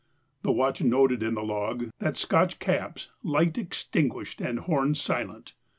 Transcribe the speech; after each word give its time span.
The 0.41 0.51
watch 0.51 0.81
noted 0.81 1.21
in 1.21 1.35
the 1.35 1.43
log 1.43 1.91
that 1.99 2.17
Scotch 2.17 2.57
Cap's 2.57 3.09
"light 3.21 3.59
extinguished 3.59 4.41
and 4.41 4.61
horn 4.61 4.95
silent". 4.95 5.53